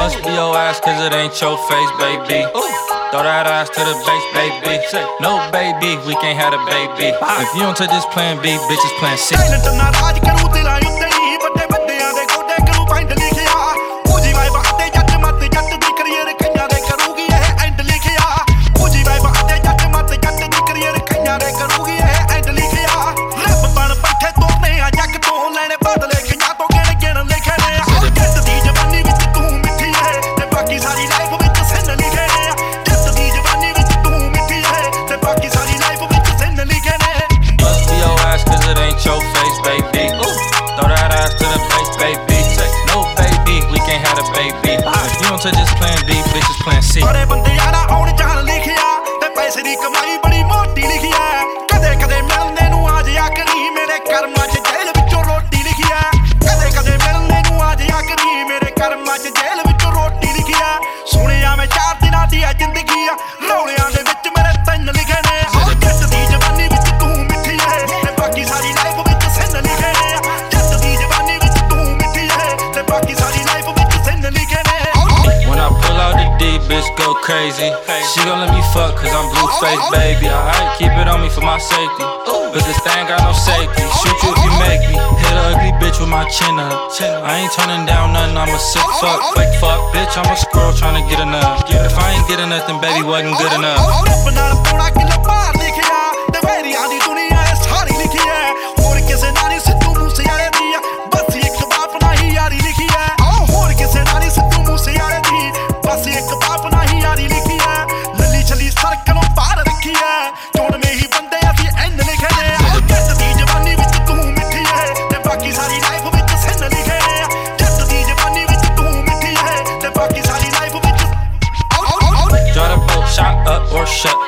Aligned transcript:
ass 0.00 0.80
cause 0.80 1.00
it 1.04 1.12
ain't 1.12 1.36
your 1.40 1.56
face, 1.68 1.90
baby. 2.00 2.48
Throw 3.12 3.22
that 3.26 3.46
ass 3.46 3.68
to 3.70 3.80
the 3.84 3.94
base, 4.06 4.26
baby. 4.32 4.80
No 5.20 5.44
baby, 5.52 6.00
we 6.06 6.14
can't 6.24 6.38
have 6.38 6.54
a 6.54 6.62
baby. 6.64 7.12
If 7.12 7.54
you 7.54 7.62
don't 7.62 7.76
take 7.76 7.90
this 7.90 8.06
plan 8.06 8.40
B, 8.40 8.56
bitches 8.70 8.94
plan 8.98 9.18
C. 9.18 9.36
If 45.40 45.46
you 45.46 45.52
don't 45.52 45.56
take 45.56 45.64
this 45.64 45.74
plan 45.80 45.98
B, 46.06 46.12
bitches 46.32 46.58
plan 46.64 46.82
C. 46.82 47.00
ਬੜੇ 47.00 47.24
ਬੰਦਿਆਂ 47.24 47.72
ਦਾ 47.72 47.78
ਆਉਣ 47.94 48.10
ਜਾਣ 48.16 48.42
ਲਿਖਿਆ 48.44 48.82
ਤੇ 49.20 49.28
ਪੈਸੇ 49.36 49.62
ਦੀ 49.62 49.74
ਕਮਾਈ 49.76 50.18
bitch 76.70 76.86
go 76.94 77.18
crazy. 77.26 77.74
She 78.14 78.22
gon' 78.22 78.38
let 78.38 78.54
me 78.54 78.62
fuck 78.70 78.94
cause 78.94 79.10
I'm 79.10 79.26
Blueface, 79.34 79.90
baby. 79.90 80.30
Alright, 80.30 80.78
keep 80.78 80.94
it 80.94 81.10
on 81.10 81.20
me 81.20 81.28
for 81.28 81.42
my 81.42 81.58
safety. 81.58 82.06
But 82.54 82.62
this 82.62 82.78
thing 82.86 83.10
got 83.10 83.26
no 83.26 83.34
safety. 83.34 83.82
Shoot 83.98 84.18
you 84.22 84.30
if 84.30 84.40
you 84.46 84.52
make 84.62 84.82
me. 84.86 84.94
Hit 84.94 85.34
a 85.34 85.42
ugly 85.50 85.74
bitch 85.82 85.98
with 85.98 86.08
my 86.08 86.22
chin 86.30 86.54
up. 86.62 86.94
I 87.26 87.42
ain't 87.42 87.52
turning 87.52 87.86
down 87.86 88.14
nothing, 88.14 88.38
I'm 88.38 88.54
a 88.54 88.58
sick 88.58 88.86
fuck, 89.02 89.34
fake 89.34 89.54
fuck. 89.58 89.90
Bitch, 89.90 90.14
I'm 90.14 90.30
a 90.30 90.36
squirrel 90.38 90.72
trying 90.72 91.02
to 91.02 91.04
get 91.10 91.18
enough. 91.18 91.66
If 91.66 91.98
I 91.98 92.14
ain't 92.14 92.26
getting 92.30 92.48
nothing, 92.48 92.78
baby, 92.80 93.02
wasn't 93.02 93.34
good 93.38 93.52
enough. 93.58 94.49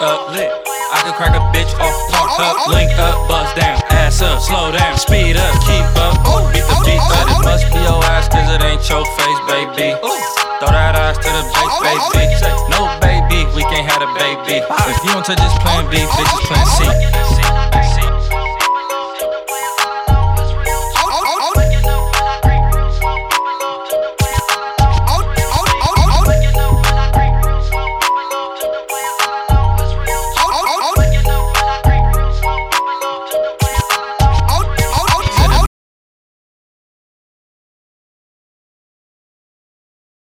Up. 0.02 0.34
Lit. 0.34 0.50
I 0.92 1.00
can 1.06 1.14
crack 1.14 1.32
a 1.32 1.40
bitch 1.54 1.72
off, 1.80 1.96
park 2.12 2.36
up, 2.42 2.68
link 2.68 2.92
up, 2.98 3.16
bust 3.26 3.56
down, 3.56 3.80
ass 3.96 4.20
up, 4.20 4.42
slow 4.42 4.70
down, 4.70 4.98
speed 4.98 5.40
up, 5.40 5.54
keep 5.64 5.88
up, 5.96 6.20
beat 6.52 6.66
the 6.68 6.76
beat, 6.84 7.00
but 7.08 7.24
it 7.32 7.40
must 7.40 7.64
be 7.72 7.80
your 7.80 7.96
ass 8.12 8.28
cause 8.28 8.44
it 8.52 8.60
ain't 8.60 8.84
your 8.90 9.00
face, 9.16 9.40
baby. 9.48 9.96
Throw 10.60 10.68
that 10.68 10.94
ass 10.98 11.16
to 11.16 11.30
the 11.32 11.42
base, 11.80 12.06
baby. 12.12 12.36
No 12.68 12.92
baby, 13.00 13.48
we 13.56 13.62
can't 13.72 13.88
have 13.88 14.02
a 14.04 14.10
baby. 14.20 14.60
If 14.60 15.00
you 15.06 15.16
don't 15.16 15.24
take 15.24 15.40
this 15.40 15.56
plan 15.64 15.88
B, 15.88 15.96
bitches 15.96 16.44
plan 16.44 16.66
C. 16.66 18.01